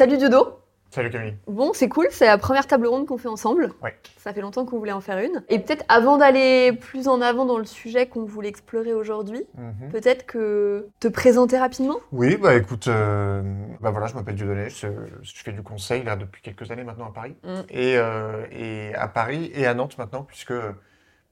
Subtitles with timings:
[0.00, 0.56] Salut Diodo
[0.90, 1.34] Salut Camille.
[1.46, 3.68] Bon, c'est cool, c'est la première table ronde qu'on fait ensemble.
[3.82, 3.94] Ouais.
[4.16, 5.44] Ça fait longtemps qu'on voulait en faire une.
[5.50, 9.90] Et peut-être avant d'aller plus en avant dans le sujet qu'on voulait explorer aujourd'hui, Mhm.
[9.92, 13.42] peut-être que te présenter rapidement Oui, bah écoute, euh,
[13.82, 14.88] bah voilà, je m'appelle Dieudonné, je,
[15.20, 17.36] je fais du conseil là depuis quelques années maintenant à Paris.
[17.44, 17.60] Mm.
[17.68, 20.54] Et, euh, et à Paris et à Nantes maintenant, puisque,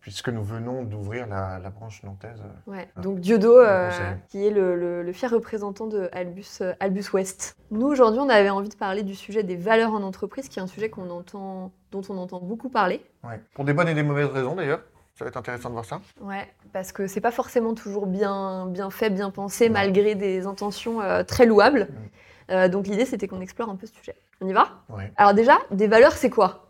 [0.00, 2.40] puisque nous venons d'ouvrir la, la branche nantaise.
[2.66, 2.88] Ouais.
[2.96, 3.00] Ah.
[3.00, 3.90] Donc Diodo, euh,
[4.28, 7.56] qui est le, le- le fier représentant de Albus, euh, Albus West.
[7.70, 10.62] Nous, aujourd'hui, on avait envie de parler du sujet des valeurs en entreprise, qui est
[10.62, 13.04] un sujet qu'on entend, dont on entend beaucoup parler.
[13.24, 13.40] Ouais.
[13.54, 14.80] Pour des bonnes et des mauvaises raisons d'ailleurs.
[15.14, 16.00] Ça va être intéressant de voir ça.
[16.20, 21.00] Ouais, parce que c'est pas forcément toujours bien, bien fait, bien pensé, malgré des intentions
[21.00, 21.88] euh, très louables.
[21.90, 22.52] Mm.
[22.52, 24.14] Euh, donc l'idée, c'était qu'on explore un peu ce sujet.
[24.40, 24.68] On y va?
[24.88, 25.12] Ouais.
[25.16, 26.67] Alors déjà, des valeurs, c'est quoi?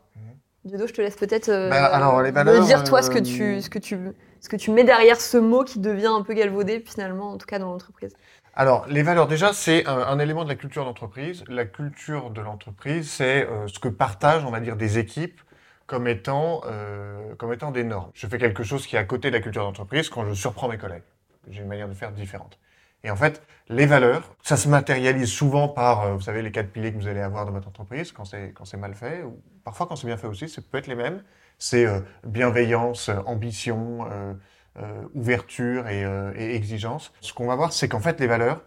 [0.72, 3.22] Je te laisse peut-être euh, Bah, alors, les me valeurs, dire toi ce que euh,
[3.22, 3.98] tu, ce que tu,
[4.40, 7.46] ce que tu mets derrière ce mot qui devient un peu galvaudé finalement, en tout
[7.46, 8.12] cas dans l'entreprise.
[8.54, 11.44] Alors, les valeurs, déjà, c'est un, un élément de la culture d'entreprise.
[11.48, 15.41] La culture de l'entreprise, c'est euh, ce que partagent, on va dire, des équipes
[15.86, 18.10] comme étant, euh, comme étant des normes.
[18.14, 20.69] Je fais quelque chose qui est à côté de la culture d'entreprise quand je surprends
[20.69, 21.03] mes collègues.
[21.48, 22.58] J'ai une manière de faire différente.
[23.04, 26.70] Et en fait, les valeurs, ça se matérialise souvent par, euh, vous savez, les quatre
[26.70, 29.41] piliers que vous allez avoir dans votre entreprise quand c'est quand c'est mal fait, ou
[29.64, 31.22] parfois quand c'est bien fait aussi, ça peut être les mêmes.
[31.58, 34.32] C'est euh, bienveillance, euh, ambition, euh,
[34.80, 36.02] euh, ouverture et,
[36.36, 37.12] et exigence.
[37.20, 38.62] Ce qu'on va voir, c'est qu'en fait, les valeurs,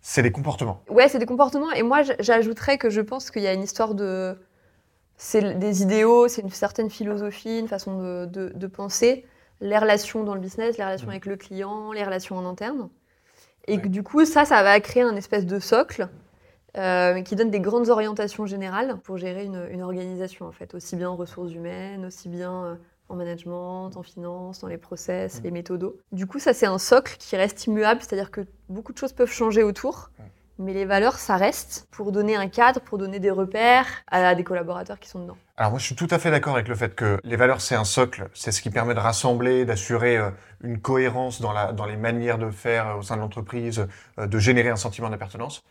[0.00, 0.82] c'est des comportements.
[0.90, 1.70] Ouais, c'est des comportements.
[1.72, 4.36] Et moi, j'ajouterais que je pense qu'il y a une histoire de.
[5.16, 9.24] C'est des idéaux, c'est une certaine philosophie, une façon de, de- de penser.
[9.60, 11.10] Les relations dans le business, les relations Mm.
[11.10, 12.88] avec le client, les relations en interne.
[13.66, 16.08] Et que du coup, ça, ça va créer un espèce de socle
[16.76, 20.74] euh, qui donne des grandes orientations générales pour gérer une, une organisation, en fait.
[20.74, 22.74] Aussi bien en ressources humaines, aussi bien euh,
[23.08, 25.44] en management, en finance, dans les process, Mm.
[25.44, 25.96] les méthodos.
[26.12, 29.30] Du coup, ça, c'est un socle qui reste immuable, c'est-à-dire que beaucoup de choses peuvent
[29.32, 30.10] changer autour.
[30.58, 34.44] Mais les valeurs, ça reste pour donner un cadre, pour donner des repères à des
[34.44, 35.36] collaborateurs qui sont dedans.
[35.56, 37.74] Alors moi, je suis tout à fait d'accord avec le fait que les valeurs, c'est
[37.74, 40.30] un socle, c'est ce qui permet de rassembler, d'assurer euh,
[40.64, 43.86] une cohérence dans, les manières de faire euh, au sein de l'entreprise,
[44.18, 45.62] euh, de générer un sentiment d'appartenance.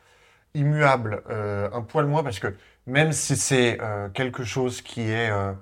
[0.53, 2.55] Immuable, euh, un poil moins, parce que
[2.85, 3.79] même si c'est
[4.13, 5.55] quelque chose qui, a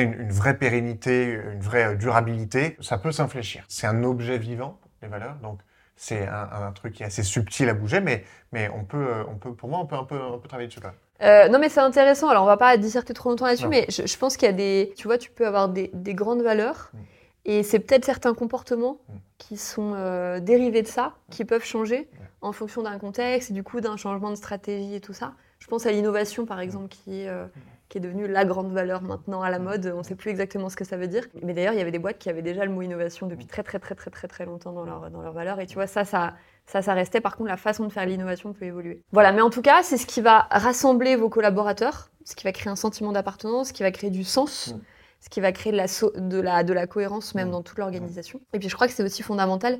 [0.00, 3.64] une, une vraie pérennité, une vraie durabilité, ça peut s'infléchir.
[3.68, 5.60] C'est un objet vivant, les valeurs, donc
[5.96, 9.24] c'est un, un truc qui est assez subtil à bouger, mais, mais on peut, euh,
[9.28, 10.80] on peut, pour moi, on peut un peu, un peu travailler dessus.
[11.22, 12.28] Euh, non, mais c'est intéressant.
[12.28, 14.52] Alors, on va pas disserter trop longtemps là-dessus, mais je, je pense qu'il y a
[14.54, 14.92] des.
[14.96, 16.98] Tu vois, tu peux avoir des, des grandes valeurs, Mm.
[17.44, 19.12] et c'est peut-être certains comportements Mm.
[19.38, 22.08] qui sont euh, dérivés de ça, qui peuvent changer
[22.40, 25.34] en fonction d'un contexte et du coup d'un changement de stratégie et tout ça.
[25.60, 27.28] Je pense à l'innovation, par exemple, qui est.
[27.28, 27.46] euh,
[27.92, 29.92] qui est devenue la grande valeur maintenant à la mode.
[29.94, 31.24] On ne sait plus exactement ce que ça veut dire.
[31.42, 33.62] Mais d'ailleurs, il y avait des boîtes qui avaient déjà le mot innovation depuis très
[33.62, 35.60] très très très très très longtemps dans leur, dans leur valeur.
[35.60, 36.32] Et tu vois, ça, ça,
[36.64, 37.20] ça, ça restait.
[37.20, 39.02] Par contre, la façon de faire l'innovation peut évoluer.
[39.12, 42.52] Voilà, mais en tout cas, c'est ce qui va rassembler vos collaborateurs, ce qui va
[42.52, 44.80] créer un sentiment d'appartenance, ce qui va créer du sens, Mm.
[45.20, 47.52] ce qui va créer de la, so- de la, de la cohérence même Mm.
[47.52, 48.40] dans toute l'organisation.
[48.54, 49.78] Et puis, je crois que c'est aussi fondamental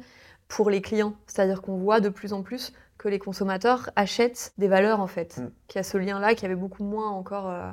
[0.48, 1.14] pour les clients.
[1.26, 5.38] C'est-à-dire qu'on voit de plus en plus que les consommateurs achètent des valeurs, en fait.
[5.38, 5.50] Mm.
[5.68, 7.70] Qu'il y a ce lien-là, qui avait beaucoup moins encore euh,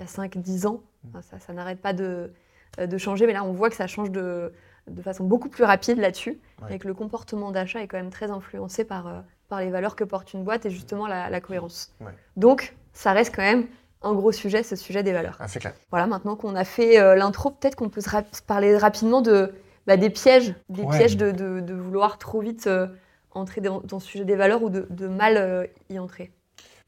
[0.00, 0.80] il y a 5-10 ans.
[1.04, 1.18] Mm.
[1.22, 2.32] Ça ça n'arrête pas de,
[2.78, 4.52] euh, de changer, mais là, on voit que ça change de,
[4.88, 6.74] de façon beaucoup plus rapide là-dessus, Ouais.
[6.76, 9.96] et que le comportement d'achat est quand même très influencé par, euh, par les valeurs
[9.96, 11.92] que porte une boîte et justement la, la cohérence.
[12.00, 12.12] Ouais.
[12.36, 13.66] Donc, ça reste quand même
[14.02, 15.36] un gros sujet, ce sujet des valeurs.
[15.40, 15.74] Ah, clair.
[15.90, 19.52] Voilà, maintenant qu'on a fait euh, l'intro, peut-être qu'on peut se rap- parler rapidement de,
[19.86, 20.96] bah, des pièges, des Ouais.
[20.96, 22.86] pièges de, de- de vouloir trop vite euh,
[23.32, 26.32] entrer dans, dans ce sujet des valeurs ou de, de mal euh, y entrer.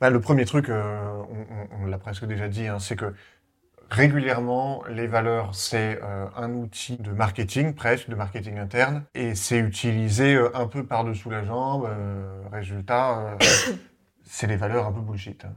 [0.01, 3.15] Bah, le premier truc, euh, on, on- on l'a presque déjà dit, hein, c'est que
[3.91, 9.59] régulièrement, les valeurs, c'est euh, un outil de marketing, presque, de marketing interne, et c'est
[9.59, 11.89] utilisé euh, un peu par-dessous la jambe.
[12.53, 13.37] résultat,
[14.25, 15.45] c'est des valeurs un peu bullshit.
[15.45, 15.55] hein.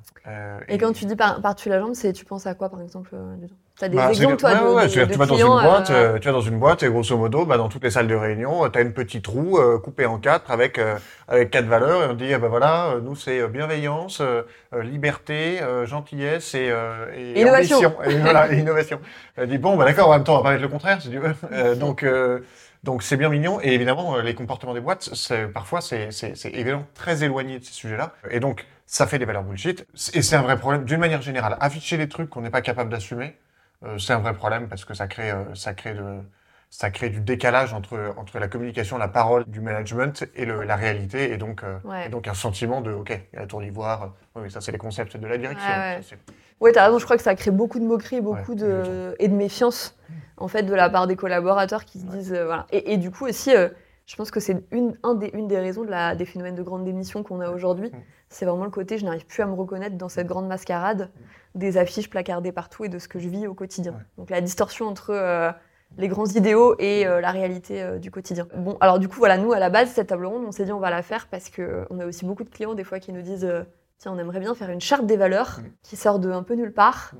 [0.67, 3.11] Et quand tu dis par- par-dessus la jambe, c'est tu penses à quoi par exemple
[3.13, 3.49] euh, Tu
[3.83, 5.47] as des Bah, exemples toi ouais, de, ouais, de- c'est-à-dire de tu vas dans une
[5.59, 7.91] boîte, euh, euh, tu vas dans une boîte et grosso modo, bah, dans toutes les
[7.91, 10.97] salles de réunion, tu as une petite roue euh, coupée en quatre avec euh,
[11.27, 14.21] avec quatre valeurs et on dit ah bah voilà, euh, nous c'est euh, bienveillance,
[14.81, 17.77] liberté, euh, gentillesse et, euh, et Innovation.
[17.77, 18.03] ambition.
[18.03, 18.99] Et voilà, et innovation.
[19.35, 21.09] Elle dit bon bah d'accord, en même temps on va pas mettre le contraire, si
[21.09, 21.33] tu veux.
[21.51, 22.39] Euh, donc euh,
[22.83, 25.09] donc c'est bien mignon et évidemment les comportements des boîtes,
[25.53, 29.25] parfois c'est c'est c'est évidemment très éloigné de ces sujets-là et donc ça fait des
[29.25, 31.57] valeurs bullshit et c'est un vrai problème d'une manière générale.
[31.59, 33.35] Afficher des trucs qu'on n'est pas capable d'assumer.
[33.85, 36.21] Euh, c'est un vrai problème parce que ça crée, euh, ça crée, de,
[36.69, 40.75] ça crée du décalage entre, entre la communication, la parole du management et le, la
[40.75, 42.07] réalité, et donc, euh, Ouais.
[42.07, 44.13] et donc un sentiment de OK, il y a la tour d'ivoire.
[44.35, 45.69] Oui, mais ça, c'est les concepts de la direction.
[45.69, 46.17] Ouais, ouais.
[46.61, 49.15] Ouais, t'as raison, je crois que ça crée beaucoup de moqueries, beaucoup Ouais, de...
[49.19, 49.97] et de méfiance,
[50.37, 52.33] en fait, de la part des collaborateurs qui se disent...
[52.33, 52.65] euh, voilà.
[52.71, 53.69] et, et du coup aussi, euh,
[54.07, 56.63] Je pense que c'est une, un des, une des raisons de la, des phénomènes de
[56.63, 57.89] grande démission qu'on a aujourd'hui.
[57.91, 57.97] Mm.
[58.29, 61.09] C'est vraiment le côté, je n'arrive plus à me reconnaître dans cette grande mascarade
[61.55, 63.93] des affiches placardées partout et de ce que je vis au quotidien.
[63.93, 63.99] Ouais.
[64.17, 65.51] Donc la distorsion entre euh,
[65.97, 68.47] les grands idéaux et euh, la réalité euh, du quotidien.
[68.55, 70.73] Bon, alors du coup, voilà, nous, à la base, cette table ronde, on s'est dit
[70.73, 73.21] on va la faire parce qu'on a aussi beaucoup de clients des fois qui nous
[73.21, 73.49] disent
[73.97, 76.73] tiens, on aimerait bien faire une charte des valeurs qui sort de un peu nulle
[76.73, 77.13] part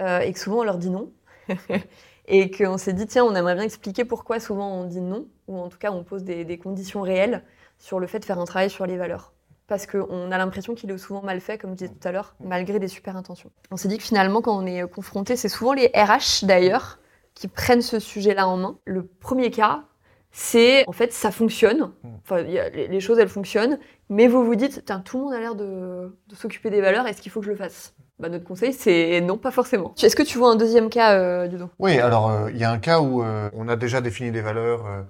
[0.00, 1.12] et que souvent on leur dit non.
[2.26, 5.58] et qu'on s'est dit tiens, on aimerait bien expliquer pourquoi souvent on dit non, ou
[5.58, 7.42] en tout cas on pose des, des conditions réelles
[7.78, 9.34] sur le fait de faire un travail sur les valeurs.
[9.70, 12.34] Parce qu'on a l'impression qu'il est souvent mal fait, comme je disais tout à l'heure,
[12.40, 13.52] malgré des super intentions.
[13.70, 16.98] On s'est dit que finalement, quand on est confronté, c'est souvent les RH d'ailleurs
[17.34, 18.78] qui prennent ce sujet-là en main.
[18.84, 19.84] Le premier cas,
[20.32, 21.92] c'est en fait ça fonctionne.
[22.24, 23.78] Enfin, y a- les, les choses elles fonctionnent,
[24.08, 27.22] mais vous vous dites, tout le monde a l'air de, de s'occuper des valeurs, est-ce
[27.22, 27.94] qu'il faut que je le fasse?
[28.18, 29.94] Bah, Notre conseil, c'est non, pas forcément.
[30.02, 32.72] Est-ce que tu vois un deuxième cas, euh, Ludo Oui, alors euh, il y a
[32.72, 35.02] un cas où euh, on a déjà défini des valeurs euh,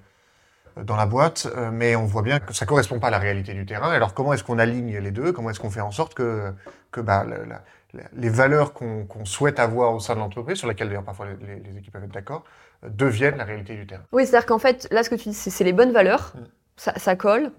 [0.76, 3.55] dans la boîte, euh, mais on voit bien que ça correspond pas à la réalité
[3.55, 3.90] du terrain.
[3.90, 5.32] Alors comment est-ce qu'on aligne les deux?
[5.32, 6.52] Comment est-ce qu'on fait en sorte que,
[6.90, 7.62] que bah, la- la-
[7.93, 11.78] la- les valeurs qu'on souhaite avoir au sein de l'entreprise, sur lesquelles d'ailleurs parfois les,
[11.78, 12.44] équipes peuvent être d'accord,
[12.84, 14.02] euh, deviennent la réalité du terrain?
[14.12, 16.38] Oui, c'est-à-dire qu'en fait, là, ce que tu dis, c'est les bonnes valeurs, Mm.
[16.76, 17.50] ça, ça colle,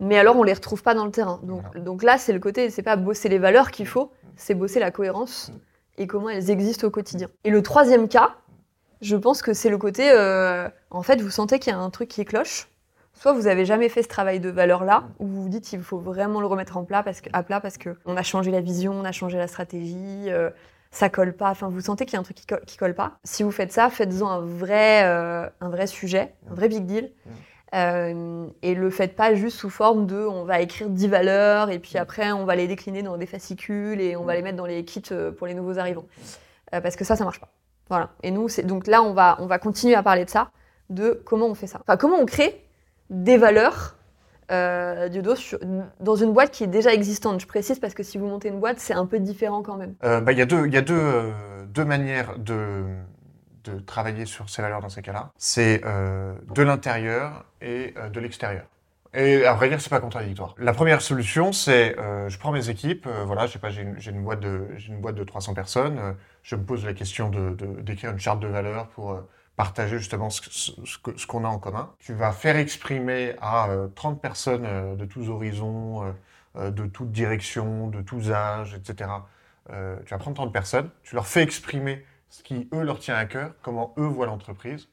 [0.00, 1.38] mais alors on les retrouve pas dans le terrain.
[1.44, 1.80] Donc, Voilà.
[1.80, 4.90] donc là, c'est le côté, c'est pas bosser les valeurs qu'il faut, c'est bosser la
[4.90, 5.52] cohérence
[5.96, 7.28] et comment elles existent au quotidien.
[7.44, 8.34] Et le troisième cas,
[9.02, 11.90] je pense que c'est le côté, euh, en fait, vous sentez qu'il y a un
[11.90, 12.68] truc qui cloche.
[13.14, 15.98] Soit vous avez jamais fait ce travail de valeur-là, ou vous vous dites qu'il faut
[15.98, 18.60] vraiment le remettre en plat parce que, à plat parce que on a changé la
[18.62, 20.48] vision, on a changé la stratégie, euh,
[20.90, 21.50] ça colle pas.
[21.50, 23.18] Enfin, vous sentez qu'il y a un truc qui, co- qui colle pas.
[23.22, 27.12] Si vous faites ça, faites-en un vrai, euh, un vrai sujet, un vrai big deal.
[27.74, 31.78] Euh, et le faites pas juste sous forme de on va écrire 10 valeurs et
[31.78, 34.66] puis après on va les décliner dans des fascicules et on va les mettre dans
[34.66, 36.04] les kits euh, pour les nouveaux arrivants.
[36.74, 37.48] Euh, parce que ça, ça marche pas.
[38.22, 40.50] Et nous, donc là, on va, on va continuer à parler de ça,
[40.90, 41.80] de comment on fait ça.
[41.82, 42.64] Enfin, comment on crée
[43.10, 43.96] des valeurs
[44.50, 45.34] euh, du dos
[46.00, 47.40] dans une boîte qui est déjà existante.
[47.40, 49.94] Je précise parce que si vous montez une boîte, c'est un peu différent quand même.
[50.04, 51.30] Euh, bah, Il y a, deux, y a deux, euh,
[51.66, 52.84] deux manières de,
[53.64, 55.30] de travailler sur ces valeurs dans ces cas-là.
[55.36, 58.64] C'est euh, de l'intérieur et de l'extérieur.
[59.14, 60.54] Et à vrai dire, c'est pas contradictoire.
[60.58, 63.82] La première solution, c'est euh, je prends mes équipes, euh, voilà, je sais pas, j'ai
[63.82, 66.12] une, une boîte de j'ai une boîte de 300 personnes, euh,
[66.42, 67.50] je me pose la question de
[67.82, 69.20] d'écrire une charte de valeurs pour euh,
[69.56, 70.72] partager justement ce, ce,
[71.16, 71.94] ce qu'on a en commun.
[71.98, 76.12] Tu vas faire exprimer à euh, 30 personnes euh, de tous horizons, euh,
[76.56, 79.10] euh, de toutes directions, de tous âges, etc.
[79.70, 83.14] Euh, tu vas prendre 30 personnes, tu leur fais exprimer ce qui, eux, leur tient
[83.16, 84.88] à cœur, comment eux voient l'entreprise,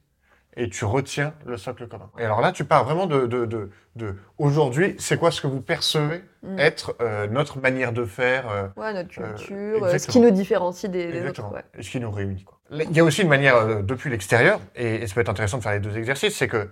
[0.56, 2.10] et tu retiens le socle commun.
[2.18, 5.46] Et alors là, tu pars vraiment de, de, de, de aujourd'hui, c'est quoi ce que
[5.46, 6.58] vous percevez Mm.
[6.58, 10.30] être euh, notre manière de faire, euh, Ouais, notre Euh, culture, euh, ce qui nous
[10.30, 11.18] différencie des, des autres.
[11.18, 11.52] Exactement.
[11.52, 11.64] ouais.
[11.78, 12.44] Et ce qui nous réunit.
[12.44, 12.58] Quoi.
[12.70, 15.62] Il y a aussi une manière depuis l'extérieur, et, et ça peut être intéressant de
[15.62, 16.70] faire les deux exercices, c'est que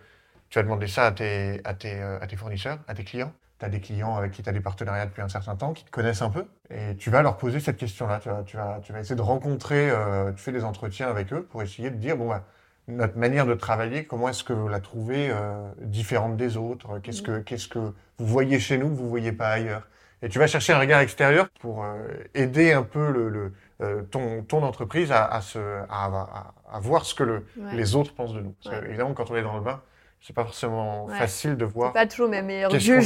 [0.49, 3.31] tu vas demander ça à tes, à tes, à tes fournisseurs, à tes clients.
[3.59, 5.85] Tu as des clients avec qui tu as des partenariats depuis un certain temps, qui
[5.85, 8.21] te connaissent un peu, et tu vas leur poser cette question-là.
[8.23, 9.91] Tu vas, tu, vas, tu vas essayer de rencontrer,
[10.35, 12.45] tu fais des entretiens avec eux pour essayer de dire, bon, bah,
[12.89, 16.99] notre manière de travailler, comment est-ce que vous la trouvez euh, différente des autres?
[17.01, 19.87] Qu'est-ce que qu'est-ce que vous voyez chez nous que vous voyez pas ailleurs?
[20.23, 21.95] Et tu vas chercher un regard extérieur pour euh,
[22.35, 23.53] aider un peu le, le,
[23.83, 27.75] euh, ton, ton entreprise à, à, se, à, à- à voir ce que le, Ouais.
[27.75, 28.51] les autres pensent de nous.
[28.63, 28.89] Parce que, Ouais.
[28.89, 29.81] évidemment, quand on est dans le bain,
[30.21, 31.17] c'est pas forcément Ouais.
[31.19, 33.01] facile de voir pas toujours mes meilleurs qu'est-ce qu'on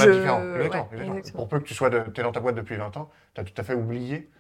[1.23, 1.33] juges.
[1.33, 3.45] Pour peu que tu sois de, t'es dans ta boîte depuis 20 ans, tu as
[3.45, 4.31] tout à fait oublié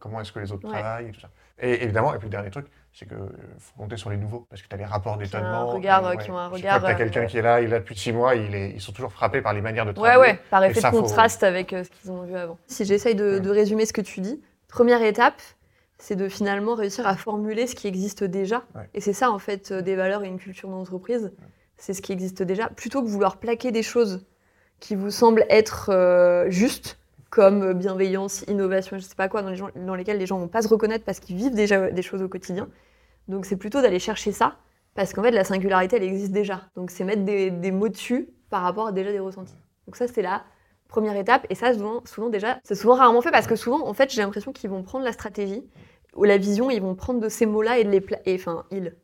[0.00, 1.30] comment est-ce que les autres travaillent et tout ça.
[1.60, 3.28] Et évidemment, et puis le dernier truc, c'est que euh,
[3.58, 5.66] faut compter sur les nouveaux, parce que tu as les rapports Qui ont un d'étonnement.
[5.68, 7.70] regard, euh, qui ont un regard, tu as quelqu'un euh, qui est là, il est
[7.70, 9.94] là depuis 6 mois, il est, ils sont toujours frappés par les manières de Ouais,
[9.94, 10.32] travailler.
[10.32, 12.58] ouais, par Et effet ça, de faut- contraste avec euh, ce qu'ils ont vu avant.
[12.66, 13.40] Si j'essaye de, Ouais.
[13.40, 15.40] de résumer ce que tu dis, première étape,
[15.98, 18.62] c'est de finalement réussir à formuler ce qui existe déjà.
[18.74, 18.88] Ouais.
[18.94, 21.32] Et c'est ça, en fait, euh, des valeurs et une culture d'entreprise.
[21.76, 22.68] C'est ce qui existe déjà.
[22.68, 24.24] Plutôt que vouloir plaquer des choses
[24.80, 26.97] qui vous semblent être euh, justes,
[27.30, 30.38] comme euh, bienveillance, innovation, je sais pas quoi, dans, les gens, dans lesquelles les gens
[30.38, 32.68] vont pas se reconnaître parce qu'ils vivent déjà des choses au quotidien.
[33.28, 34.56] Donc c'est plutôt d'aller chercher ça,
[34.94, 36.62] parce qu'en fait, la singularité, elle existe déjà.
[36.76, 39.56] Donc c'est mettre des, des mots dessus par rapport à déjà des ressentis.
[39.86, 40.44] Donc ça, c'est la
[40.88, 41.46] première étape.
[41.50, 44.22] Et ça, souvent, souvent déjà, c'est souvent rarement fait parce que souvent, en fait, j'ai
[44.22, 45.64] l'impression qu'ils vont prendre la stratégie
[46.14, 48.64] ou la vision, ils vont prendre de ces mots-là et de les pla- et, enfin,
[48.70, 48.94] ils,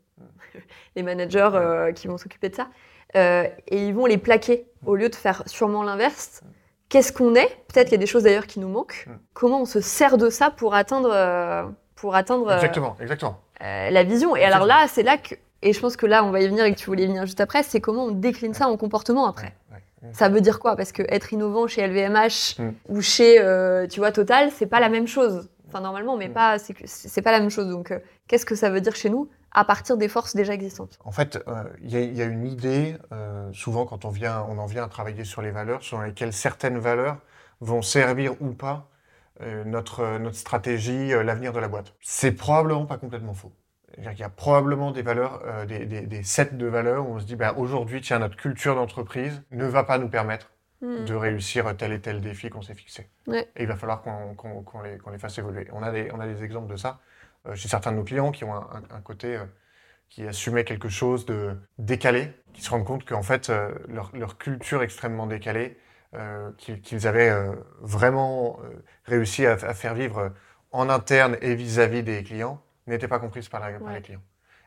[0.96, 2.70] les managers euh, qui vont s'occuper de ça,
[3.16, 6.42] euh, et ils vont les plaquer au lieu de faire sûrement l'inverse.
[6.88, 7.48] Qu'est-ce qu'on est?
[7.68, 9.06] Peut-être qu'il y a des choses d'ailleurs qui nous manquent.
[9.08, 9.12] Mm.
[9.32, 11.64] Comment on se sert de ça pour atteindre, euh,
[11.96, 13.38] pour atteindre euh, Exactement, exactement.
[13.62, 14.36] euh, la vision?
[14.36, 16.64] Et alors là, c'est là que, et je pense que là, on va y venir
[16.64, 19.26] et que tu voulais y venir juste après, c'est comment on décline ça en comportement
[19.26, 19.54] après.
[19.72, 20.10] Ouais.
[20.12, 20.76] Ça veut dire quoi?
[20.76, 22.70] Parce que être innovant chez LVMH Mm.
[22.90, 25.48] ou chez, euh, tu vois, Total, c'est pas la même chose.
[25.66, 26.32] Enfin, normalement, mais Mm.
[26.34, 27.68] pas, c'est pas la même chose.
[27.70, 27.98] Donc, euh,
[28.28, 29.28] qu'est-ce que ça veut dire chez nous?
[29.54, 30.98] À partir des forces déjà existantes.
[31.04, 34.10] En fait, euh, il y, a- il y a une idée, euh, souvent quand on,
[34.10, 37.18] vient, on en vient à travailler sur les valeurs, sur lesquelles certaines valeurs
[37.60, 38.88] vont servir ou pas
[39.40, 41.94] euh, notre, notre stratégie, l'avenir de la boîte.
[42.00, 43.52] C'est probablement pas complètement faux.
[43.94, 47.24] Qu'il y a probablement des valeurs, des, des- des sets de valeurs où on se
[47.26, 51.04] dit, bah, aujourd'hui, tiens, notre culture d'entreprise ne va pas nous permettre Hmm.
[51.06, 53.08] de réussir tel et tel défi qu'on s'est fixé.
[53.28, 53.48] Ouais.
[53.56, 55.66] Et il va falloir qu'on qu'on les, qu'on les fasse évoluer.
[55.72, 56.98] On a des, on a des exemples de ça
[57.54, 59.44] chez certains de nos clients qui ont un, un- un côté euh,
[60.08, 64.38] qui assumaient quelque chose de décalé, qui se rendent compte qu'en fait, euh, leur, leur
[64.38, 65.78] culture extrêmement décalée,
[66.14, 68.70] euh, qu'ils avaient euh, vraiment euh,
[69.04, 70.28] réussi à, à faire vivre euh,
[70.70, 73.96] en interne et vis-à-vis des clients, n'était pas comprise par, la- par Ouais.
[73.96, 74.22] les clients.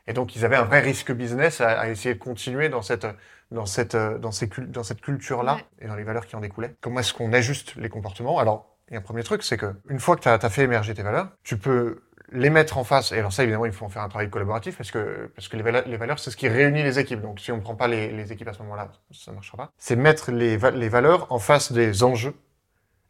[0.06, 3.06] Et donc, ils avaient un vrai risque business à, à essayer de continuer dans cette,
[3.50, 5.64] dans cette, euh, dans ces cul- dans cette culture-là Ouais.
[5.80, 6.74] et dans les valeurs qui en découlaient.
[6.80, 8.38] Comment est-ce qu'on ajuste les comportements?
[8.38, 10.62] Alors, il y a un premier truc, c'est que une fois que tu as, fait
[10.62, 13.12] émerger tes valeurs, tu peux les mettre en face.
[13.12, 15.56] Et alors ça, évidemment, il faut en faire un travail collaboratif parce que, parce que
[15.56, 17.20] les valeurs, les valeurs c'est ce qui réunit les équipes.
[17.20, 19.56] Donc, si on ne prend pas les, les équipes à ce moment-là, ça ne marchera
[19.56, 19.72] pas.
[19.78, 22.34] C'est mettre les, va- les valeurs en face des enjeux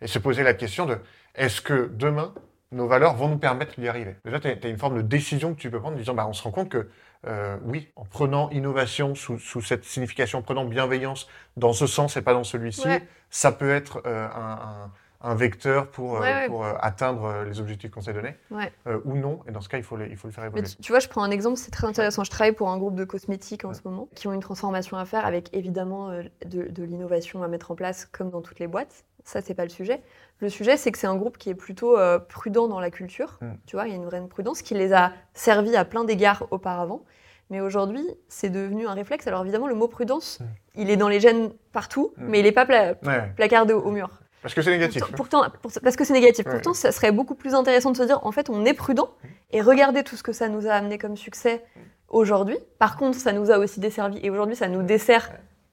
[0.00, 0.98] et se poser la question de
[1.34, 2.32] est-ce que demain,
[2.70, 4.16] nos valeurs vont nous permettre d'y arriver?
[4.24, 6.32] Déjà, tu as, une forme de décision que tu peux prendre en disant, bah, on
[6.32, 6.88] se rend compte que
[7.26, 12.16] euh, oui, en prenant innovation sous, sous cette signification, en prenant bienveillance dans ce sens
[12.16, 13.02] et pas dans celui-ci, Ouais.
[13.30, 14.52] ça peut être euh, un,
[14.84, 16.46] un- un vecteur pour, euh, Ouais, ouais.
[16.46, 18.72] pour euh, atteindre euh, les objectifs qu'on s'est donnés, Ouais.
[18.86, 19.40] euh, ou non.
[19.48, 20.62] Et dans ce cas, il faut, le- il faut le faire évoluer.
[20.66, 22.22] tu, tu vois, je prends un exemple, c'est très intéressant.
[22.22, 25.04] Je travaille pour un groupe de cosmétiques en ce moment qui ont une transformation à
[25.04, 26.10] faire avec évidemment
[26.46, 29.04] de, de l'innovation à mettre en place comme dans toutes les boîtes.
[29.24, 30.00] Ça, c'est pas le sujet.
[30.38, 31.96] Le sujet, c'est que c'est un groupe qui est plutôt
[32.28, 33.38] prudent dans la culture.
[33.42, 33.46] Mm.
[33.66, 36.46] Tu vois, il y a une vraie prudence qui les a servis à plein d'égards
[36.52, 37.02] auparavant.
[37.50, 39.26] Mais aujourd'hui, c'est devenu un réflexe.
[39.26, 40.44] Alors évidemment, le mot prudence, Mm.
[40.76, 42.24] il est dans les gènes partout, Mm.
[42.28, 42.94] mais il n'est pas pla-
[43.34, 44.08] placardé au, au mur.
[44.42, 45.00] Parce que c'est négatif.
[45.02, 46.46] Pourtant, pourtant- pour- parce que c'est négatif.
[46.46, 46.52] Ouais.
[46.52, 49.10] Pourtant, ça serait beaucoup plus intéressant de se dire, en fait, on est prudent
[49.50, 51.64] et regardez tout ce que ça nous a amené comme succès
[52.08, 52.58] aujourd'hui.
[52.78, 55.32] Par contre, ça nous a aussi desservi et aujourd'hui, ça nous dessert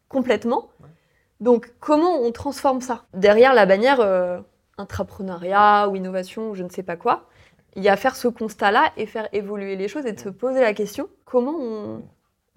[0.10, 0.70] complètement.
[1.42, 3.06] Donc, comment on transforme ça?
[3.14, 4.40] Derrière la bannière euh,
[4.78, 7.26] intrapreneuriat ou innovation ou je ne sais pas quoi,
[7.76, 10.62] il y a faire ce constat-là et faire évoluer les choses et de se poser
[10.62, 12.04] la question comment on,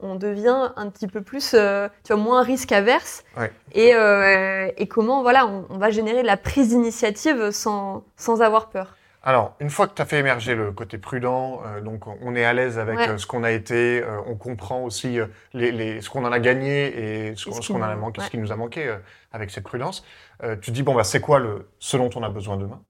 [0.00, 3.50] on devient un petit peu plus, euh, tu vois, moins risque averse Ouais.
[3.72, 8.40] et, euh, et comment voilà, on, on va générer de la prise d'initiative sans, sans
[8.42, 8.96] avoir peur.
[9.24, 12.44] Alors, une fois que tu as fait émerger le côté prudent, euh, donc on est
[12.44, 13.18] à l'aise avec Ouais.
[13.18, 15.18] ce qu'on a été, on comprend aussi
[15.52, 18.26] les, les- ce qu'on en a gagné et ce, qu'on- ce a nous- manqué, ouais.
[18.26, 18.94] ce qui nous a manqué
[19.32, 20.04] avec cette prudence.
[20.62, 22.80] Tu dis, bon, bah, c'est quoi le, ce dont on a besoin demain?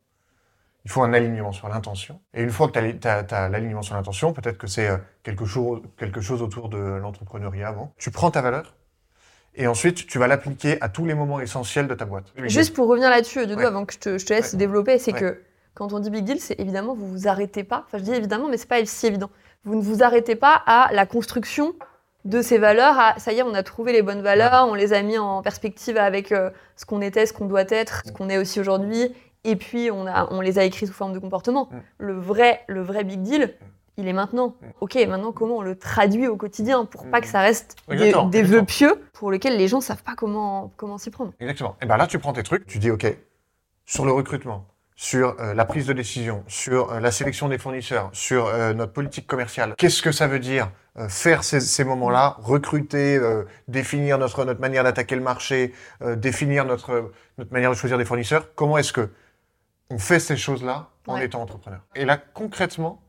[0.88, 2.18] Il faut un alignement sur l'intention.
[2.32, 5.82] Et une fois que tu as, l'alignement sur l'intention, peut-être que c'est euh, quelque, chose,
[5.98, 8.74] quelque chose autour de l'entrepreneuriat avant, tu prends ta valeur
[9.54, 12.32] et ensuite tu vas l'appliquer à tous les moments essentiels de ta boîte.
[12.44, 13.66] Juste pour revenir là-dessus, Doudou, Ouais.
[13.66, 14.58] avant que je te, je te laisse Ouais.
[14.58, 15.20] développer, c'est Ouais.
[15.20, 15.42] que
[15.74, 17.84] quand on dit big deal, c'est évidemment vous vous arrêtez pas.
[17.86, 19.28] Enfin, je dis évidemment, mais c'est pas si évident.
[19.64, 21.74] Vous ne vous arrêtez pas à la construction
[22.24, 22.98] de ces valeurs.
[22.98, 25.42] À ça y est, on a trouvé les bonnes valeurs, on les a mis en
[25.42, 29.14] perspective avec euh, ce qu'on était, ce qu'on doit être, ce qu'on est aussi aujourd'hui,
[29.44, 31.68] et puis on a, on les a écrits sous forme de comportement.
[31.98, 33.54] Le vrai, le vrai big deal.
[34.00, 34.54] Il est maintenant.
[34.80, 38.28] Ok, maintenant comment on le traduit au quotidien pour pas que ça reste des, Exactement,
[38.28, 38.60] des exactement.
[38.60, 41.32] vœux pieux pour lesquels les gens savent pas comment, comment s'y prendre.
[41.40, 41.76] Exactement.
[41.82, 43.06] Et ben là, tu prends tes trucs, tu dis, OK,
[43.86, 48.10] sur le recrutement, sur euh, la prise de décision, sur euh, la sélection des fournisseurs,
[48.12, 50.70] sur euh, notre politique commerciale, qu'est-ce que ça veut dire
[51.08, 56.64] faire ces, ces moments-là, recruter, euh, définir notre, notre manière d'attaquer le marché, euh, définir
[56.64, 58.52] notre, notre manière de choisir des fournisseurs?
[58.54, 59.08] Comment est-ce que
[59.90, 61.24] on fait ces choses-là en Ouais.
[61.24, 63.00] étant entrepreneur Et là, concrètement,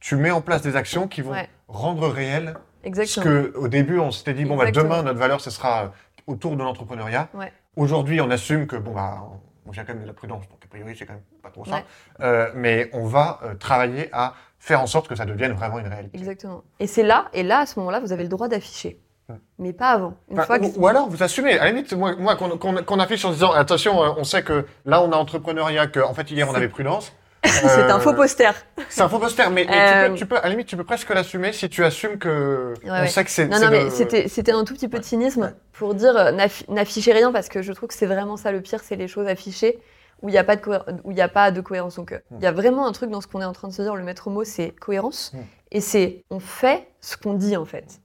[0.00, 1.48] tu mets en place des actions qui vont Ouais.
[1.68, 3.24] rendre réel ce Exactement.
[3.24, 5.92] que au début on s'était dit bon bah demain notre valeur ce sera
[6.26, 7.28] autour de l'entrepreneuriat.
[7.34, 7.52] Ouais.
[7.74, 9.22] Aujourd'hui on assume que bon bah
[9.66, 11.64] on vient quand même de la prudence donc a priori c'est quand même pas trop
[11.64, 11.82] ça.
[12.20, 15.88] Euh, mais on va euh, travailler à faire en sorte que ça devienne vraiment une
[15.88, 16.16] réalité.
[16.16, 16.62] Exactement.
[16.78, 19.00] Et c'est là, et là, à ce moment-là, vous avez le droit d'afficher.
[19.28, 19.34] Hmm.
[19.58, 20.14] Mais pas avant.
[20.30, 20.66] Une Enfin, fois que...
[20.78, 21.58] ou, alors vous assumez.
[21.58, 25.02] À la limite moi, moi qu'on affiche en disant attention euh, on sait que là
[25.02, 27.12] on a entrepreneuriat que en fait hier on avait prudence.
[27.44, 28.52] c'est un faux Euh, poster.
[28.88, 30.76] C'est un faux poster mais, mais Euh, tu, peux, tu peux à la limite tu
[30.76, 33.06] peux presque l'assumer si tu assumes que Ouais, on ouais.
[33.08, 35.42] sait que c'est Non, non, mais de- c'était c'était un tout petit peu de cynisme
[35.42, 35.54] Ouais.
[35.72, 38.60] pour dire euh, n'affi- n'affichez rien parce que je trouve que c'est vraiment ça le
[38.60, 39.80] pire, c'est les choses affichées
[40.22, 40.62] où il n'y a, pas de
[41.04, 41.96] où y a pas de cohérence.
[41.96, 43.72] Donc euh, il y a vraiment un truc dans ce qu'on est en train de
[43.72, 45.32] se dire, le maître mot, c'est cohérence.
[45.34, 45.38] Mm.
[45.72, 48.00] Et c'est on fait ce qu'on dit en fait.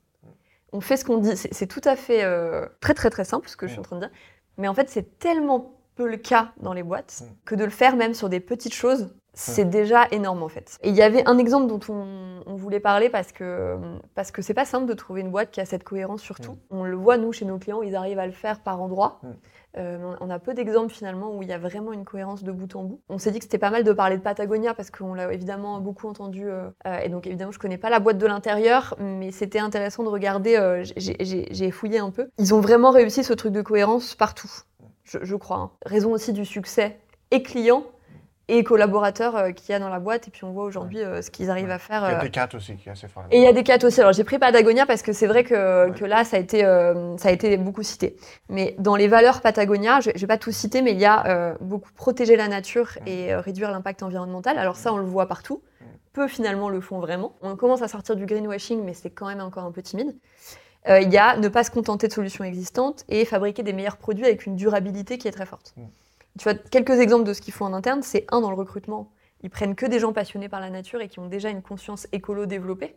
[0.73, 1.35] On fait ce qu'on dit.
[1.35, 3.97] C'est tout à fait euh, très très très simple ce que je suis en train
[3.97, 4.11] de dire.
[4.57, 7.95] Mais en fait, c'est tellement peu le cas dans les boîtes que de le faire
[7.95, 10.77] même sur des petites choses, c'est déjà énorme en fait.
[10.81, 13.77] Et il y avait un exemple dont on, on voulait parler parce que
[14.13, 16.57] parce que c'est pas simple de trouver une boîte qui a cette cohérence sur tout.
[16.69, 19.21] On le voit nous chez nos clients, ils arrivent à le faire par endroits.
[19.77, 22.75] Euh, on a peu d'exemples finalement où il y a vraiment une cohérence de bout
[22.75, 23.01] en bout.
[23.09, 25.79] On s'est dit que c'était pas mal de parler de Patagonia parce qu'on l'a évidemment
[25.79, 26.49] beaucoup entendu.
[26.49, 30.03] Euh, euh, et donc évidemment, je connais pas la boîte de l'intérieur, mais c'était intéressant
[30.03, 30.83] de regarder.
[30.97, 32.29] J'ai fouillé un peu.
[32.37, 34.51] Ils ont vraiment réussi ce truc de cohérence partout,
[35.03, 35.57] je, crois.
[35.57, 35.71] Hein.
[35.85, 36.99] Raison aussi du succès
[37.31, 37.83] et client
[38.51, 40.27] et collaborateurs euh, qu'il y a dans la boîte.
[40.27, 42.03] Et puis on voit aujourd'hui euh, ce qu'ils arrivent à faire.
[42.09, 42.21] Il y a euh.
[42.21, 43.23] des cas aussi qui est assez fort.
[43.31, 44.01] Et il y a des cas aussi.
[44.01, 46.61] Alors j'ai pris Patagonia parce que c'est vrai que, que, là, ça a, été,
[47.17, 48.17] ça a été beaucoup cité.
[48.49, 51.55] Mais dans les valeurs Patagonia, je ne vais pas tout citer, mais il y a
[51.61, 54.57] beaucoup protéger la nature et réduire l'impact environnemental.
[54.57, 55.61] Alors ça, on le voit partout.
[56.13, 57.35] Peu finalement le font vraiment.
[57.41, 60.13] On commence à sortir du greenwashing, mais c'est quand même encore un peu timide.
[60.87, 64.25] il y a ne pas se contenter de solutions existantes et fabriquer des meilleurs produits
[64.25, 65.73] avec une durabilité qui est très forte.
[66.37, 69.11] Tu vois, quelques exemples de ce qu'ils font en interne, c'est un dans le recrutement.
[69.43, 72.07] Ils prennent que des gens passionnés par la nature et qui ont déjà une conscience
[72.11, 72.95] écolo développée.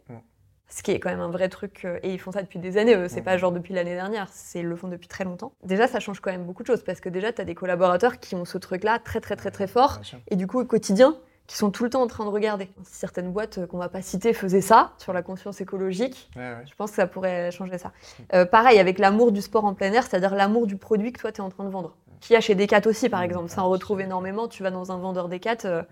[0.69, 1.85] Ce qui est quand même un vrai truc.
[1.85, 3.09] Euh, et ils font ça depuis des années.
[3.09, 4.29] C'est pas genre depuis l'année dernière.
[4.33, 5.53] C'est le font depuis très longtemps.
[5.63, 8.19] Déjà, ça change quand même beaucoup de choses parce que déjà, tu as des collaborateurs
[8.19, 10.01] qui ont ce truc-là très, très, très, très fort.
[10.29, 12.71] Et du coup, au quotidien, qui sont tout le temps en train de regarder.
[12.85, 16.75] Si certaines boîtes euh, qu'on va pas citer faisaient ça sur la conscience écologique, je
[16.77, 17.89] pense que ça pourrait changer ça.
[17.89, 18.23] Mm.
[18.35, 21.33] Euh, pareil avec l'amour du sport en plein air, c'est-à-dire l'amour du produit que toi
[21.33, 23.25] tu es en train de vendre qu'il y a chez Decat aussi, par mmh.
[23.25, 23.49] exemple.
[23.51, 24.49] Ça, on retrouve énormément.
[24.49, 25.59] Tu vas dans un vendeur Decat.
[25.65, 25.83] Euh,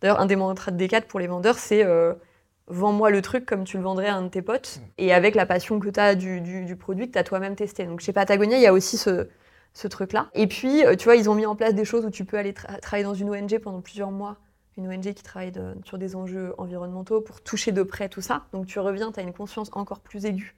[0.00, 2.14] d'ailleurs, un des mantras de Decat pour les vendeurs, c'est euh,
[2.68, 4.88] vends-moi le truc comme tu le vendrais à un de tes potes mmh.
[4.98, 7.84] et avec la passion que tu as du, produit que tu as toi-même testé.
[7.84, 9.28] Donc, chez Patagonia, il y a aussi ce,
[9.88, 10.28] truc-là.
[10.34, 12.38] Et puis, euh, tu vois, ils ont mis en place des choses où tu peux
[12.38, 14.38] aller travailler dans une ONG pendant plusieurs mois.
[14.76, 15.52] Une ONG qui travaille
[15.84, 18.46] sur des enjeux environnementaux pour toucher de près tout ça.
[18.52, 20.54] Donc, tu reviens, tu as une conscience encore plus aiguë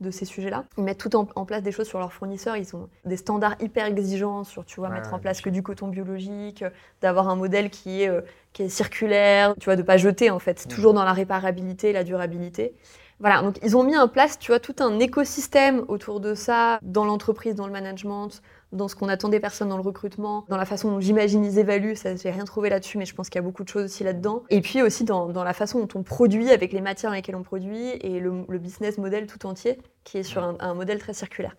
[0.00, 0.64] de ces sujets-là.
[0.78, 2.56] Ils mettent tout en, place des choses sur leurs fournisseurs.
[2.56, 5.88] Ils ont des standards hyper exigeants sur, tu vois, mettre en place que du coton
[5.88, 6.64] biologique,
[7.02, 10.38] d'avoir un modèle qui est, euh, qui est circulaire, tu vois, de pas jeter en
[10.38, 12.74] fait, toujours dans la réparabilité, la durabilité.
[13.20, 16.78] Voilà, donc ils ont mis en place, tu vois, tout un écosystème autour de ça,
[16.80, 18.40] dans l'entreprise, dans le management,
[18.72, 21.58] dans ce qu'on attend des personnes dans le recrutement, dans la façon dont j'imagine ils
[21.58, 23.84] évaluent, ça j'ai rien trouvé là-dessus, mais je pense qu'il y a beaucoup de choses
[23.84, 24.44] aussi là-dedans.
[24.48, 27.42] Et puis aussi dans, la façon dont on produit, avec les matières dans lesquelles on
[27.42, 31.56] produit, et le, business model tout entier, qui est sur un, modèle très circulaire.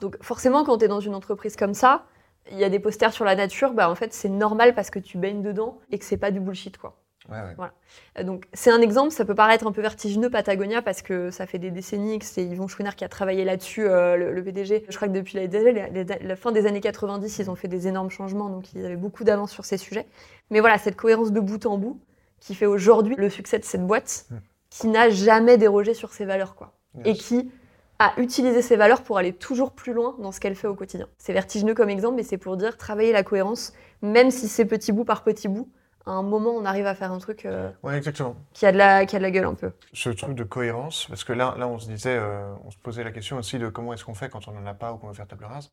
[0.00, 2.06] Donc forcément, quand tu es dans une entreprise comme ça,
[2.50, 4.98] il y a des posters sur la nature, bah en fait c'est normal parce que
[4.98, 6.96] tu baignes dedans et que c'est pas du bullshit quoi.
[7.28, 7.72] Voilà.
[8.18, 11.46] Euh, donc c'est un exemple, ça peut paraître un peu vertigineux Patagonia parce que ça
[11.46, 14.84] fait des décennies que c'est Yvon Chouinard qui a travaillé là-dessus, euh, le, PDG.
[14.88, 18.50] Je crois que depuis la, fin des années 90, ils ont fait des énormes changements,
[18.50, 20.06] donc ils avaient beaucoup d'avance sur ces sujets.
[20.50, 21.98] Mais voilà, cette cohérence de bout en bout
[22.40, 24.36] qui fait aujourd'hui le succès de cette boîte, hmm.
[24.68, 26.74] qui n'a jamais dérogé sur ses valeurs, quoi.
[27.04, 27.50] Et qui
[27.98, 31.08] a utilisé ses valeurs pour aller toujours plus loin dans ce qu'elle fait au quotidien.
[31.18, 34.92] C'est vertigineux comme exemple, mais c'est pour dire travailler la cohérence, même si c'est petit
[34.92, 35.68] bout par petit bout,
[36.06, 38.36] à un moment, on arrive à faire un truc euh, exactement.
[38.52, 39.72] Qui, a de la, qui a de la gueule un peu.
[39.92, 43.04] Ce truc de cohérence, parce que là, là on se disait, euh, on se posait
[43.04, 45.08] la question aussi de comment est-ce qu'on fait quand on n'en a pas ou qu'on
[45.08, 45.72] veut faire table rase.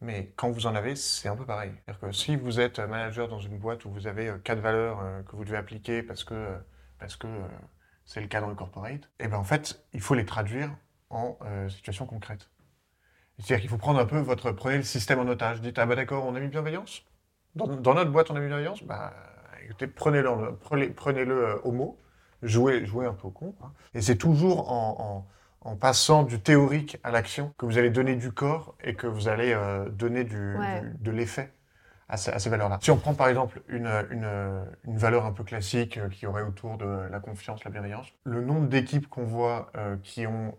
[0.00, 1.72] Mais quand vous en avez, c'est un peu pareil.
[1.74, 5.00] C'est-à-dire que si vous êtes manager dans une boîte où vous avez euh, quatre valeurs
[5.28, 6.56] que vous devez appliquer parce que
[6.98, 7.26] parce que
[8.04, 10.70] c'est le cadre corporate, et eh ben en fait, il faut les traduire
[11.10, 11.36] en
[11.68, 12.50] situation concrète.
[13.38, 15.60] C'est-à-dire qu'il faut prendre un peu votre prenez le système en otage.
[15.60, 17.02] Dites ah bah d'accord, on a mis bienveillance?
[17.54, 18.82] Dans, dans notre boîte, on a mis bienveillance?
[18.84, 19.12] Bah
[19.94, 21.98] prenez-le prenez, prenez euh, au mot,
[22.42, 23.54] jouez, jouez un peu au con.
[23.62, 23.72] Hein.
[23.94, 25.26] Et c'est toujours en,
[25.80, 29.54] passant du théorique à l'action que vous allez donner du corps et que vous allez
[29.54, 30.56] euh, donner du,
[31.00, 31.52] de l'effet
[32.06, 32.78] à, ces, valeurs-là.
[32.82, 36.76] Si on prend par exemple une, une, valeur un peu classique euh, qui aurait autour
[36.76, 39.72] de la confiance, la bienveillance, le nombre d'équipes qu'on voit
[40.02, 40.54] qui ont,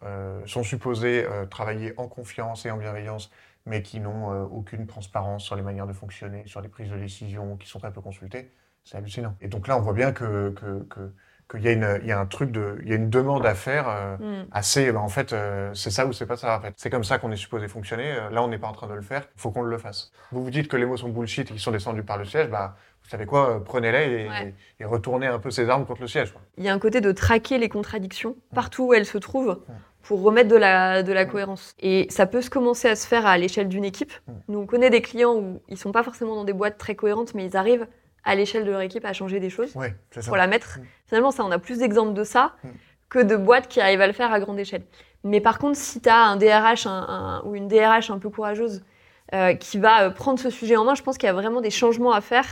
[0.48, 3.30] sont supposées travailler en confiance et en bienveillance,
[3.68, 7.58] mais qui n'ont aucune transparence sur les manières de fonctionner, sur les prises de décision,
[7.58, 8.52] qui sont très peu consultées,
[8.86, 9.36] c'est hallucinant.
[9.42, 10.54] Et donc là, on voit bien que,
[11.50, 13.46] qu'il y, a une, il y a un truc de, il y a une demande
[13.46, 14.48] à faire euh, mm.
[14.52, 14.92] assez.
[14.92, 16.58] Bah, en fait, euh, c'est ça ou c'est pas ça.
[16.58, 18.12] En fait, c'est comme ça qu'on est supposé fonctionner.
[18.12, 19.28] Euh, là, on n'est pas en train de le faire.
[19.36, 20.12] Il faut qu'on le fasse.
[20.32, 22.50] Vous vous dites que les mots sont bullshit et qu'ils sont descendus par le siège.
[22.50, 24.30] Bah, vous savez quoi Prenez-les
[24.80, 26.34] et, retournez un peu ces armes contre le siège.
[26.58, 28.56] Il y a un côté de traquer les contradictions mm.
[28.56, 29.60] partout où elles se trouvent.
[29.68, 29.74] Mm.
[30.04, 31.76] pour remettre de la, de la cohérence.
[31.80, 34.14] Et ça peut se commencer à se faire à l'échelle d'une équipe.
[34.48, 37.34] Nous, on connaît des clients où ils sont pas forcément dans des boîtes très cohérentes,
[37.34, 37.88] mais ils arrivent
[38.26, 39.74] à l'échelle de leur équipe à changer des choses
[40.26, 40.80] pour la mettre.
[40.80, 40.84] Mm.
[41.08, 42.70] Finalement, ça, on a plus d'exemples de ça mm.
[43.10, 44.84] que de boîtes qui arrivent à le faire à grande échelle.
[45.24, 46.88] Mais par contre, si tu as un DRH
[47.46, 48.84] ou une DRH un peu courageuse
[49.34, 51.62] euh, qui va euh, prendre ce sujet en main, je pense qu'il y a vraiment
[51.62, 52.46] des changements à faire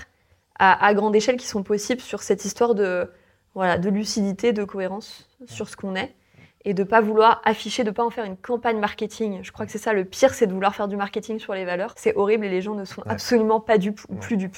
[0.60, 3.12] à, grande échelle qui sont possibles sur cette histoire de,
[3.54, 6.16] voilà, de lucidité, de cohérence sur ce qu'on est
[6.65, 9.39] et de pas vouloir afficher, de pas en faire une campagne marketing.
[9.43, 11.65] Je crois que c'est ça le pire, c'est de vouloir faire du marketing sur les
[11.65, 11.93] valeurs.
[11.97, 14.58] C'est horrible et les gens ne sont absolument pas dupes ou plus dupes.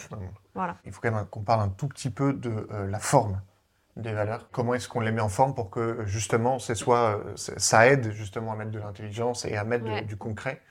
[0.85, 3.41] Il faut quand même qu'on parle un tout petit peu de euh, la forme
[3.95, 4.49] des valeurs.
[4.51, 8.51] Comment est-ce qu'on les met en forme pour que justement soit, euh, ça aide justement
[8.51, 10.61] à mettre de l'intelligence et à mettre du concret?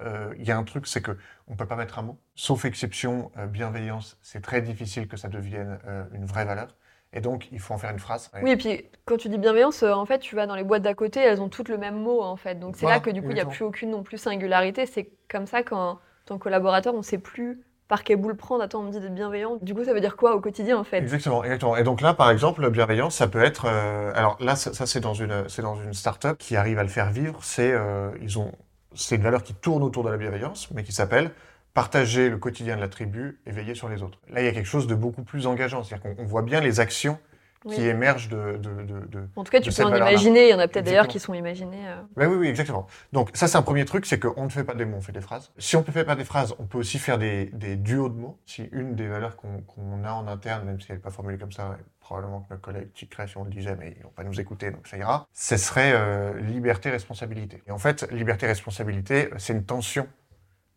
[0.00, 1.16] Euh, il y a un truc, c'est que
[1.48, 2.18] on peut pas mettre un mot.
[2.34, 5.78] Sauf exception, bienveillance, c'est très difficile que ça devienne
[6.12, 6.74] une vraie valeur.
[7.12, 8.30] Et donc, il faut en faire une phrase.
[8.42, 10.82] Oui, et puis quand tu dis bienveillance, euh, en fait, tu vas dans les boîtes
[10.82, 12.58] d'à côté, elles ont toutes le même mot, en fait.
[12.58, 14.86] Donc c'est Voilà, là que du coup, il n'y a plus aucune non plus singularité.
[14.86, 18.36] C'est comme ça qu'en tant que collaborateur, on ne sait plus par quel bout le
[18.36, 18.62] prendre.
[18.62, 19.58] Attends, on me dit d'être bienveillant.
[19.60, 21.02] Du coup, ça veut dire quoi au quotidien, en fait?
[21.02, 21.76] Exactement, exactement.
[21.76, 23.64] Et donc là, par exemple, bienveillance, ça peut être.
[23.66, 26.82] euh, alors là, ça, ça, c'est dans une, c'est dans une start-up qui arrive à
[26.82, 27.42] le faire vivre.
[27.42, 28.52] C'est, euh, ils ont,
[28.94, 31.30] c'est une valeur qui tourne autour de la bienveillance, mais qui s'appelle
[31.74, 34.18] partager le quotidien de la tribu et veiller sur les autres.
[34.30, 35.82] Là, il y a quelque chose de beaucoup plus engageant.
[35.82, 37.18] C'est-à-dire qu'on on voit bien les actions
[37.64, 37.76] Oui.
[37.76, 40.48] qui émergent de, de, de, de- En tout cas, tu peux en imaginer.
[40.48, 41.86] Il y en a peut-être d'ailleurs qui sont imaginés.
[41.88, 42.02] euh.
[42.16, 42.86] Ouais, oui, oui, exactement.
[43.12, 45.12] Donc ça, c'est un premier truc, c'est qu'on ne fait pas des mots, on fait
[45.12, 45.52] des phrases.
[45.58, 48.16] Si on ne fait pas des phrases, on peut aussi faire des, des duos de
[48.18, 48.36] mots.
[48.46, 51.38] Si une des valeurs qu'on qu'on a en interne, même si elle n'est pas formulée
[51.38, 54.24] comme ça, probablement que nos collègues Ticret, si on le disait, mais ils vont pas
[54.24, 57.62] nous écouter, donc ça ira, ce serait euh, liberté-responsabilité.
[57.68, 60.08] Et en fait, liberté-responsabilité, c'est une tension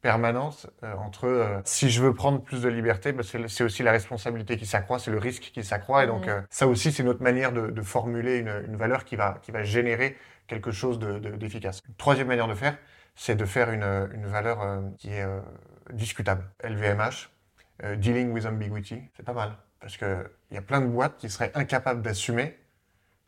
[0.09, 3.91] permanente euh, entre euh, si je veux prendre plus de liberté, bah, c'est aussi la
[3.91, 6.03] responsabilité qui s'accroît, c'est le risque qui s'accroît.
[6.03, 6.29] Et donc, Mhm.
[6.33, 9.51] euh, ça aussi, c'est notre manière de, de formuler une, une valeur qui va, qui
[9.51, 10.15] va générer
[10.45, 11.81] quelque chose de- de- d'efficace.
[11.97, 12.77] Troisième manière de faire,
[13.15, 14.57] c'est de faire une, une valeur
[14.99, 15.25] qui est
[15.91, 16.43] discutable.
[16.63, 17.29] LVMH,
[17.97, 19.57] Dealing with Ambiguity, c'est pas mal.
[19.79, 22.57] Parce qu'il y a plein de boîtes qui seraient incapables d'assumer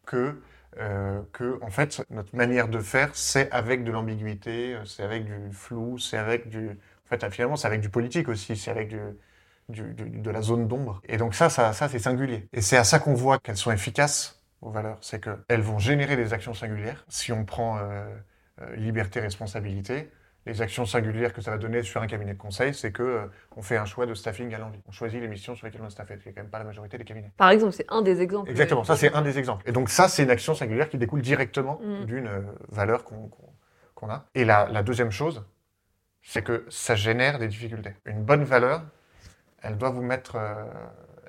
[0.06, 0.42] que,
[0.80, 5.26] euh, que, en fait, notre manière de faire, c'est avec de l'ambiguïté, euh, c'est avec
[5.26, 6.70] du flou, c'est avec du...
[6.70, 8.98] En fait, finalement, c'est avec du politique aussi, c'est avec du,
[9.70, 11.02] de la zone d'ombre.
[11.08, 12.48] Et donc ça, ça, ça c'est singulier.
[12.54, 14.98] Et c'est à ça qu'on voit qu'elles sont efficaces, vos valeurs.
[15.02, 17.06] C'est qu'elles vont générer des actions singulières.
[17.10, 18.06] Si on prend euh,
[18.62, 20.10] euh, liberté, responsabilité,
[20.48, 23.26] les actions singulières que ça va donner sur un cabinet de conseil, c'est que euh,
[23.56, 24.80] on fait un choix de staffing à l'envie.
[24.88, 26.60] On choisit les missions sur lesquelles on est staffé, ce qui n'est quand même pas
[26.60, 27.32] la majorité des cabinets.
[27.38, 28.50] Par exemple, c'est un des exemples.
[28.50, 29.68] Exactement, ça c'est un des exemples.
[29.70, 32.06] Et donc ça, c'est une action singulière qui découle directement Mm.
[32.06, 34.26] d'une euh, valeur qu'on a.
[34.36, 35.46] Et la, la deuxième chose,
[36.22, 37.94] c'est que ça génère des difficultés.
[38.06, 38.84] Une bonne valeur,
[39.62, 40.64] elle doit vous mettre, euh,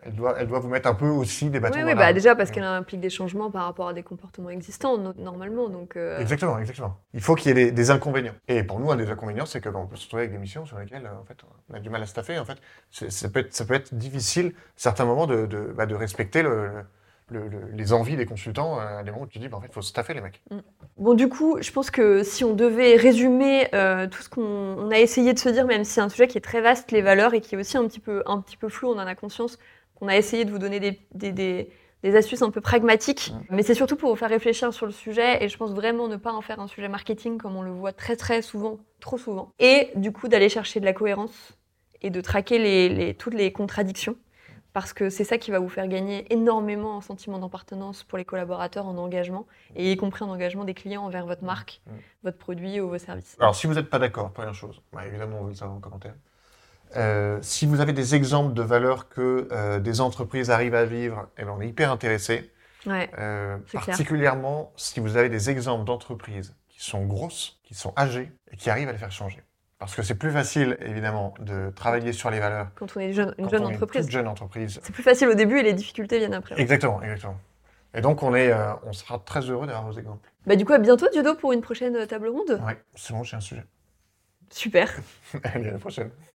[0.03, 2.01] elle doit, elle doit vous mettre un peu aussi des bâtons Oui, dans oui, la
[2.01, 5.69] bah déjà parce qu'elle implique des changements par rapport à des comportements existants no- normalement.
[5.69, 6.99] Donc, euh, Exactement, exactement.
[7.15, 8.35] Il faut qu'il y ait des, des inconvénients.
[8.49, 10.79] Et pour nous, un des inconvénients, c'est qu'on peut se retrouver avec des missions sur
[10.79, 11.39] lesquelles, euh, en fait,
[11.71, 12.39] on a du mal à staffer.
[12.39, 12.59] En fait,
[12.91, 16.43] ça peut être, ça peut être difficile, à certains moments, de, de, bah, de respecter
[16.43, 16.71] le,
[17.31, 19.61] le- le- les envies des consultants euh, à des moments où tu dis, bah, en
[19.61, 20.43] fait, il faut staffer les mecs.
[20.97, 24.91] Bon, du coup, je pense que si on devait résumer euh, tout ce qu'on on
[24.91, 27.03] a essayé de se dire, même si c'est un sujet qui est très vaste, les
[27.03, 29.15] valeurs, et qui est aussi un petit peu, un petit peu flou, on en a
[29.15, 29.59] conscience,
[29.99, 31.71] qu'on a essayé de vous donner des, des, des-
[32.05, 33.33] des astuces un peu pragmatiques.
[33.51, 36.15] Mais c'est surtout pour vous faire réfléchir sur le sujet, et je pense vraiment ne
[36.17, 39.51] pas en faire un sujet marketing comme on le voit très très souvent, trop souvent.
[39.59, 41.57] Et du coup, d'aller chercher de la cohérence
[42.01, 44.15] et de traquer les, les- toutes les contradictions.
[44.75, 48.25] Parce que c'est ça qui va vous faire gagner énormément en sentiment d'appartenance pour les
[48.25, 51.81] collaborateurs, en engagement, et y compris en engagement des clients envers votre marque,
[52.23, 53.35] votre produit ou vos services.
[53.41, 55.81] Alors, si vous n'êtes pas d'accord, première chose, bah, évidemment, on veut le savoir en
[55.81, 56.15] commentaire.
[56.96, 61.29] Euh, si vous avez des exemples de valeurs que euh, des entreprises arrivent à vivre,
[61.38, 62.51] eh ben, on est hyper intéressé.
[62.87, 63.11] Ouais.
[63.18, 63.85] Euh, clair.
[63.85, 68.70] particulièrement si vous avez des exemples d'entreprises qui sont grosses, qui sont âgées et qui
[68.70, 69.42] arrivent à les faire changer.
[69.79, 73.35] Parce que c'est plus facile, évidemment, de travailler sur les valeurs Quand on est jeune,
[73.38, 74.05] une quand jeune on est une entreprise.
[74.05, 74.81] toute jeune entreprise.
[74.83, 76.61] C'est plus facile au début et les difficultés viennent après.
[76.61, 77.38] Exactement, exactement.
[77.94, 80.29] Et donc, on, est, euh, on sera très heureux d'avoir vos exemples.
[80.46, 82.61] Bah, du coup, à bientôt, Diodo, pour une prochaine table ronde.
[82.66, 83.64] Ouais, c'est bon, j'ai un sujet.
[84.51, 84.92] Super.
[85.44, 86.11] Allez, à la prochaine.